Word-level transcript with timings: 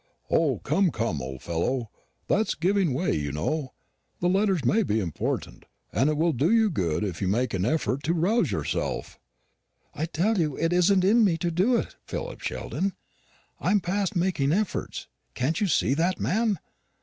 "O, 0.31 0.57
come, 0.57 0.89
come, 0.89 1.21
old 1.21 1.43
fellow! 1.43 1.91
That's 2.27 2.55
giving 2.55 2.91
way, 2.95 3.13
you 3.15 3.31
know. 3.31 3.73
The 4.19 4.29
letters 4.29 4.65
may 4.65 4.81
be 4.81 4.99
important; 4.99 5.65
and 5.93 6.09
it 6.09 6.17
will 6.17 6.33
do 6.33 6.49
you 6.51 6.71
good 6.71 7.03
if 7.03 7.21
you 7.21 7.27
make 7.27 7.53
an 7.53 7.65
effort 7.67 8.01
to 8.05 8.15
rouse 8.15 8.51
yourself." 8.51 9.19
"I 9.93 10.07
tell 10.07 10.39
you 10.39 10.57
it 10.57 10.73
isn't 10.73 11.03
in 11.03 11.23
me 11.23 11.37
to 11.37 11.51
do 11.51 11.77
it, 11.77 11.97
Philip 12.07 12.39
Sheldon. 12.41 12.93
I'm 13.59 13.79
past 13.79 14.15
making 14.15 14.51
efforts. 14.51 15.05
Can't 15.35 15.61
you 15.61 15.67
see 15.67 15.93
that, 15.93 16.19
man? 16.19 16.57